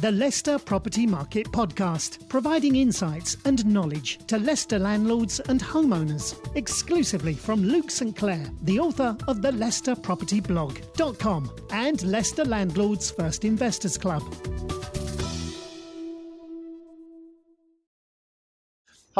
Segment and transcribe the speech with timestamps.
[0.00, 7.34] the Leicester Property Market Podcast, providing insights and knowledge to Leicester landlords and homeowners, exclusively
[7.34, 8.14] from Luke St.
[8.14, 14.22] Clair, the author of the Leicester Property Blog.com and Leicester Landlords First Investors Club.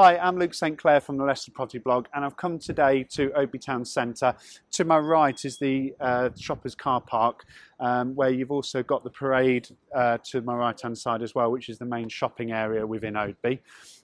[0.01, 0.79] Hi, I'm Luke St.
[0.79, 4.33] Clair from the Leicester Property Blog, and I've come today to Oadby Town Centre.
[4.71, 7.45] To my right is the uh, Shoppers Car Park,
[7.81, 11.51] um, where you've also got the parade uh, to my right hand side as well,
[11.51, 13.59] which is the main shopping area within Oadby.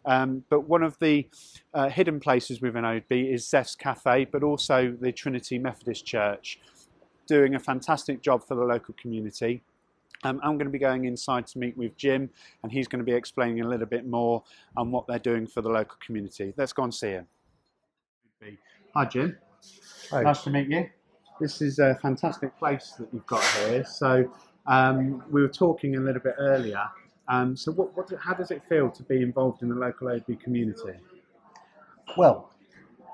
[0.05, 1.29] Um, but one of the
[1.73, 6.59] uh, hidden places within Oadby is Zeph's Cafe, but also the Trinity Methodist Church,
[7.29, 9.63] doing a fantastic job for the local community.
[10.25, 12.31] Um, I'm going to be going inside to meet with Jim,
[12.63, 14.43] and he's going to be explaining a little bit more
[14.77, 16.55] on what they're doing for the local community.
[16.57, 17.27] Let's go and see him.
[18.95, 19.37] Hi, Jim.
[20.11, 20.23] Hi.
[20.23, 20.89] Nice to meet you.
[21.41, 23.85] This is a fantastic place that you've got here.
[23.85, 24.33] So
[24.67, 26.85] um, we were talking a little bit earlier.
[27.29, 30.41] Um, so what, what, how does it feel to be involved in the local Oadby
[30.41, 30.99] community?
[32.17, 32.51] Well,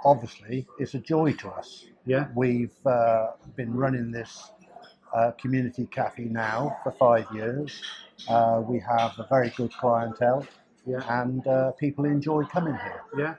[0.05, 1.87] obviously, it's a joy to us.
[2.05, 2.27] Yeah.
[2.35, 4.51] We've uh, been running this
[5.15, 7.83] uh, community cafe now for five years.
[8.29, 10.47] Uh, we have a very good clientele,
[10.87, 11.01] Yeah.
[11.23, 13.03] and uh, people enjoy coming here.
[13.17, 13.35] Yeah.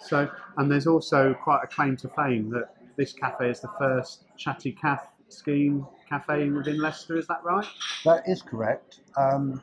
[0.00, 4.24] So, and there's also quite a claim to fame that this cafe is the first
[4.36, 7.16] chatty caf scheme cafe within Leicester.
[7.16, 7.66] Is that right?
[8.04, 9.00] That is correct.
[9.16, 9.60] Um,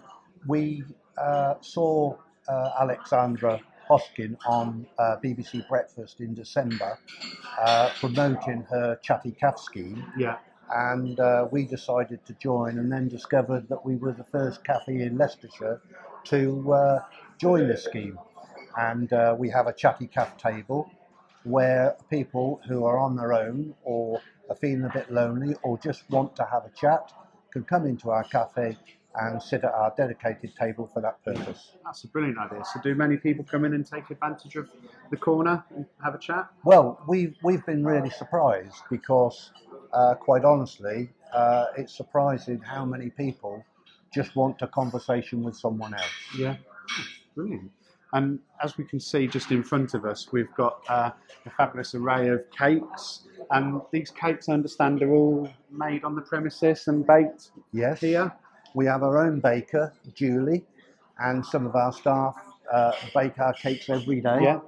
[0.48, 0.84] we
[1.18, 2.18] uh, saw
[2.50, 6.98] uh, Alexandra Hoskyn on uh, BBC Breakfast in December
[7.60, 10.04] uh, promoting her Chatty Calf scheme.
[10.18, 10.38] Yeah.
[10.74, 15.02] And uh, we decided to join and then discovered that we were the first cafe
[15.02, 15.82] in Leicestershire
[16.26, 17.00] to uh,
[17.38, 18.18] join this scheme.
[18.78, 20.90] And uh, we have a chatty cafe table
[21.44, 26.10] where people who are on their own or are feeling a bit lonely or just
[26.10, 27.12] want to have a chat
[27.52, 28.76] can come into our cafe
[29.16, 31.74] and sit at our dedicated table for that purpose.
[31.84, 32.64] That's a brilliant idea.
[32.74, 34.70] So, do many people come in and take advantage of
[35.12, 36.50] the corner and have a chat?
[36.64, 39.52] Well, we've we've been really surprised because,
[39.94, 43.64] uh, quite honestly, uh, it's surprising how many people
[44.14, 46.12] just want a conversation with someone else.
[46.38, 46.56] Yeah.
[47.36, 47.72] Brilliant.
[48.14, 51.10] And as we can see just in front of us, we've got uh,
[51.46, 53.22] a fabulous array of cakes.
[53.50, 58.32] And these cakes, I understand, are all made on the premises and baked Yes, here.
[58.76, 60.64] we have our own baker, Julie,
[61.20, 62.36] and some of our staff
[62.72, 64.42] uh, bake our cakes every day.
[64.44, 64.60] Yeah.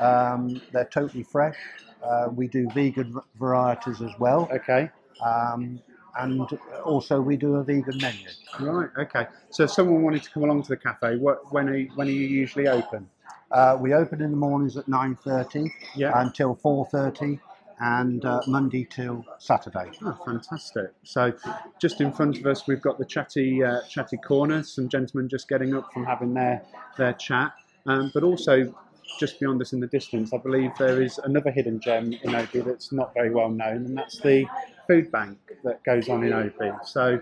[0.00, 1.56] Um, they're totally fresh.
[2.04, 4.90] Uh, we do vegan varieties as well, Okay.
[5.24, 5.80] um,
[6.18, 6.46] and
[6.84, 8.28] also we do a vegan menu.
[8.60, 8.90] Right.
[8.98, 9.26] Okay.
[9.50, 12.06] So, if someone wanted to come along to the cafe, what, when, are you, when
[12.08, 13.08] are you usually open?
[13.50, 16.20] Uh, we open in the mornings at 9.30 Yeah.
[16.20, 17.40] until 4.30
[17.80, 19.90] and uh, Monday till Saturday.
[20.04, 20.92] Oh, fantastic!
[21.02, 21.32] So,
[21.80, 24.62] just in front of us, we've got the chatty, uh, chatty corner.
[24.62, 26.62] Some gentlemen just getting up from having their
[26.96, 27.52] their chat,
[27.86, 28.72] um, but also
[29.18, 32.64] just beyond us in the distance, I believe there is another hidden gem in Oadby
[32.64, 34.46] that's not very well known, and that's the
[34.86, 36.86] food bank that goes on in Oadby.
[36.86, 37.20] So,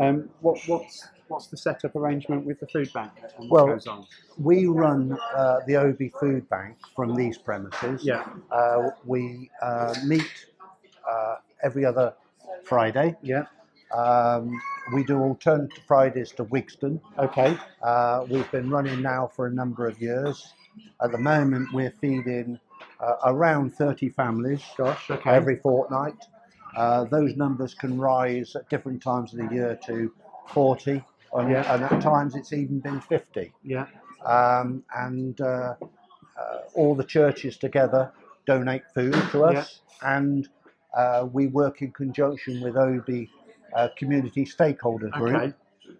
[0.00, 3.86] um, what what's what's the setup arrangement with the food bank and what Well, goes
[3.86, 4.06] on?
[4.38, 8.04] We run uh, the Oadby Food Bank from these premises.
[8.04, 8.24] Yeah.
[8.50, 10.46] Uh, we uh, meet
[11.08, 12.14] uh, every other
[12.64, 13.16] Friday.
[13.22, 13.46] Yeah.
[13.96, 14.60] Um,
[14.94, 17.00] we do alternate Fridays to Wigston.
[17.18, 17.56] Okay.
[17.82, 20.52] Uh, we've been running now for a number of years.
[21.02, 22.58] At the moment, we're feeding
[23.00, 25.10] uh, around 30 families Gosh.
[25.10, 25.30] Okay.
[25.30, 26.16] every fortnight.
[26.76, 30.12] Uh, those numbers can rise at different times of the year to
[30.48, 31.02] 40,
[31.34, 31.74] and, Yeah.
[31.74, 33.52] and at times it's even been 50.
[33.64, 33.86] yeah.
[34.24, 35.74] Um, and uh,
[36.38, 38.10] uh, all the churches together
[38.46, 40.48] donate food to us, and
[40.96, 43.28] uh, we work in conjunction with Oadby
[43.74, 45.52] uh, Community Stakeholder Group Okay.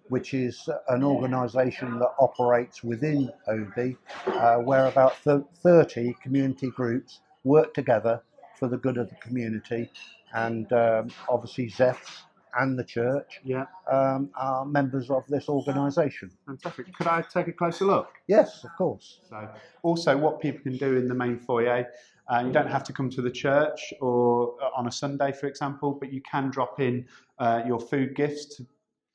[0.09, 3.97] Which is an organisation that operates within Oadby,
[4.27, 8.23] uh, where about th- 30 community groups work together
[8.59, 9.91] for the good of the community.
[10.33, 12.25] And um, obviously, Zeph
[12.59, 13.67] and the church Yeah.
[13.91, 16.31] um, are members of this organisation.
[16.47, 16.95] Fantastic.
[16.97, 18.09] Could I take a closer look?
[18.29, 19.21] Yes, of course.
[19.29, 19.49] So,
[19.83, 21.87] also, what people can do in the main foyer,
[22.33, 25.47] uh, you don't have to come to the church or uh, on a Sunday, for
[25.47, 27.07] example, but you can drop in
[27.39, 28.67] uh, your food gifts to,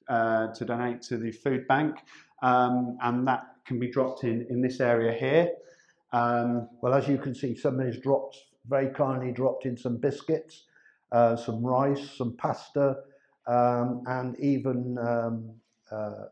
[0.07, 1.95] uh, to donate to the food bank,
[2.41, 5.51] um, and that can be dropped in in this area here.
[6.13, 8.37] Um, Well, as you can see, somebody's dropped,
[8.67, 10.65] very kindly dropped in some biscuits,
[11.11, 12.97] uh, some rice, some pasta,
[13.47, 15.53] um, and even um,
[15.91, 16.25] uh,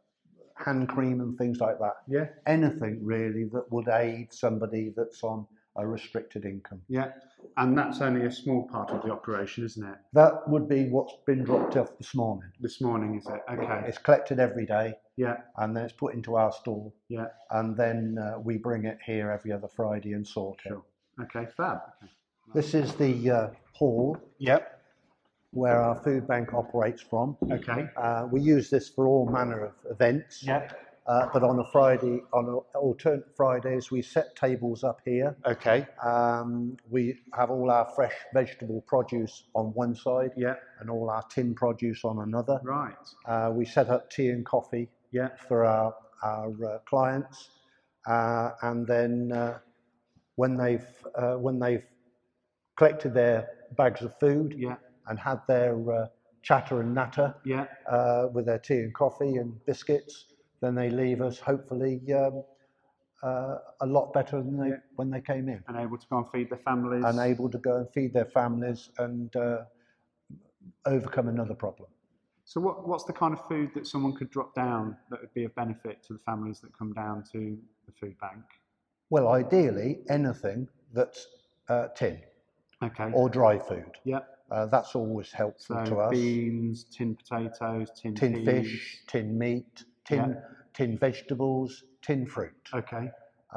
[0.56, 1.98] hand cream and things like that.
[2.08, 5.48] yeah, anything really that would aid somebody that's on
[5.80, 6.82] a restricted income.
[6.88, 7.12] Yeah.
[7.58, 9.96] And that's only a small part of the operation, isn't it?
[10.14, 12.50] That would be what's been dropped off this morning.
[12.60, 13.42] This morning, is it?
[13.52, 13.88] Okay.
[13.88, 15.38] It's collected every day Yeah.
[15.58, 17.28] and then it's put into our stall Yeah.
[17.52, 20.70] and then uh, we bring it here every other Friday and sort it.
[20.70, 20.84] Sure.
[21.22, 21.46] Okay.
[21.58, 21.80] Fab.
[22.04, 22.12] Okay.
[22.54, 24.82] This is the uh, hall Yep.
[25.52, 27.38] where our food bank operates from.
[27.52, 27.88] Okay.
[27.96, 30.78] Uh, we use this for all manner of events, Yep.
[31.10, 35.36] Uh, but on a Friday, on alternate Fridays, we set tables up here.
[35.44, 35.88] Okay.
[36.04, 40.56] Um, we have all our fresh vegetable produce on one side Yeah.
[40.80, 42.60] and all our tin produce on another.
[42.64, 42.94] Right.
[43.26, 45.30] Uh, we set up tea and coffee Yeah.
[45.48, 47.50] for our, our uh, clients,
[48.06, 49.58] uh, and then uh,
[50.36, 51.84] when they've uh, when they've
[52.78, 54.76] collected their bags of food Yeah.
[55.08, 56.08] and had their uh,
[56.44, 57.66] chatter and natter Yeah.
[57.90, 60.28] uh, with their tea and coffee and biscuits,
[60.62, 62.44] then they leave us hopefully um,
[63.24, 64.76] uh, a lot better than they Yeah.
[64.96, 67.04] when they came in, And able to go and feed their families.
[67.06, 69.60] and able to go and feed their families and uh,
[70.86, 71.90] overcome another problem.
[72.46, 75.44] So what, what's the kind of food that someone could drop down that would be
[75.44, 78.44] of benefit to the families that come down to the food bank?
[79.12, 81.28] Well, ideally, anything that's
[81.68, 82.22] uh, tin
[82.84, 83.12] Okay.
[83.14, 83.98] or dry food.
[84.04, 84.20] yeah.
[84.50, 86.12] Uh, that's always helpful So to us.
[86.12, 90.42] beans, tin potatoes, tin, tin fish, tin meat, tin, Yeah.
[90.74, 93.12] tin vegetables, tin fruit, Okay.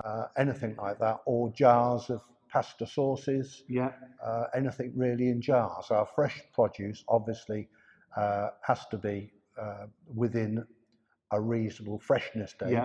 [0.05, 3.93] uh, anything like that, or jars of pasta sauces, Yeah.
[4.23, 5.91] uh, anything really in jars.
[5.91, 7.69] Our fresh produce obviously
[8.17, 10.65] uh, has to be uh, within
[11.31, 12.85] a reasonable freshness date, Yeah.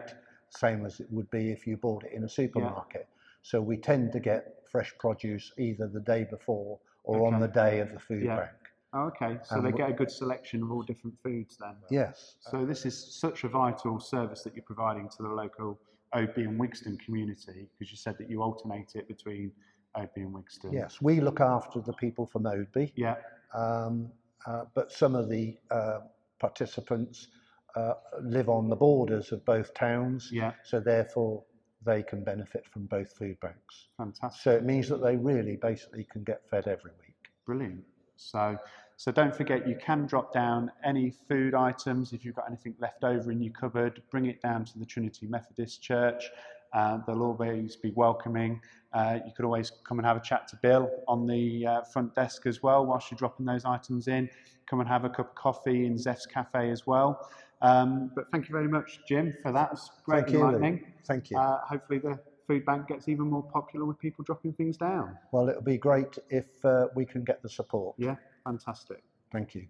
[0.50, 3.10] same as it would be if you bought it in a supermarket.
[3.42, 7.80] So we tend to get fresh produce either the day before or on the day
[7.80, 8.38] of the food Yeah.
[8.38, 8.52] bank.
[8.94, 9.38] Oh, okay.
[9.44, 11.76] So And they get a good selection of all different foods then.
[11.90, 12.36] Yes.
[12.40, 15.80] So this is such a vital service that you're providing to the local
[16.16, 19.52] Oadby and Wigston community because you said that you alternate it between
[19.98, 20.72] Oadby and Wigston.
[20.72, 23.16] Yes, we look after the people from Oadby, Yeah.
[23.54, 24.10] um,
[24.46, 26.00] uh, but some of the uh,
[26.40, 27.28] participants
[27.76, 30.54] uh, live on the borders of both towns, Yeah.
[30.64, 31.44] so therefore
[31.84, 33.88] they can benefit from both food banks.
[33.98, 34.42] Fantastic.
[34.42, 37.16] So it means that they really basically can get fed every week.
[37.46, 37.84] Brilliant.
[38.18, 38.58] So,
[38.98, 43.04] so don't forget you can drop down any food items if you've got anything left
[43.04, 44.02] over in your cupboard.
[44.12, 46.26] Bring it down to the Trinity Methodist Church.
[46.74, 48.60] Uh, they'll always be welcoming.
[48.94, 52.14] Uh, you could always come and have a chat to Bill on the uh, front
[52.16, 54.30] desk as well whilst you're dropping those items in.
[54.70, 57.30] Come and have a cup of coffee in Zeph's Cafe as well.
[57.62, 59.70] Um, but thank you very much, Jim, for that.
[59.72, 60.94] It's great Thank you, enlightening.
[61.06, 61.38] Thank you.
[61.38, 65.18] Uh, hopefully, the food bank gets even more popular with people dropping things down.
[65.32, 67.94] well, it'll be great if uh, we can get the support.
[67.98, 69.04] Yeah, fantastic.
[69.32, 69.68] Thank you.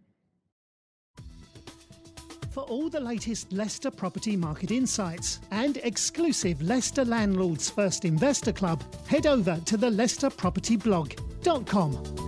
[2.51, 8.83] For all the latest Leicester property market insights and exclusive Leicester Landlords First Investor Club,
[9.05, 12.26] head over to the leicesterpropertyblog.com.